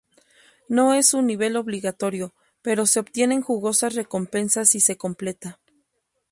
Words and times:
No 0.67 0.95
es 0.95 1.13
un 1.13 1.27
nivel 1.27 1.55
obligatorio, 1.55 2.33
pero 2.63 2.87
se 2.87 2.99
obtienen 2.99 3.43
jugosas 3.43 3.93
recompensas 3.93 4.67
si 4.71 4.79
se 4.79 4.97
completa. 4.97 5.59